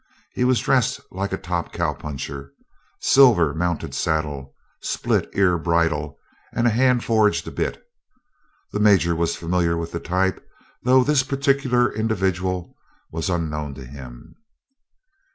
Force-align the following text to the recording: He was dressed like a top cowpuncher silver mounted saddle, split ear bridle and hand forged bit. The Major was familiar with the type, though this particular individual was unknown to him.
He 0.33 0.43
was 0.45 0.59
dressed 0.59 0.99
like 1.11 1.31
a 1.31 1.37
top 1.37 1.71
cowpuncher 1.71 2.53
silver 2.99 3.53
mounted 3.53 3.93
saddle, 3.93 4.55
split 4.81 5.29
ear 5.35 5.59
bridle 5.59 6.17
and 6.55 6.67
hand 6.67 7.03
forged 7.03 7.53
bit. 7.53 7.83
The 8.71 8.79
Major 8.79 9.15
was 9.15 9.35
familiar 9.35 9.77
with 9.77 9.91
the 9.91 9.99
type, 9.99 10.43
though 10.81 11.03
this 11.03 11.21
particular 11.21 11.93
individual 11.93 12.75
was 13.11 13.29
unknown 13.29 13.75
to 13.75 13.85
him. 13.85 14.33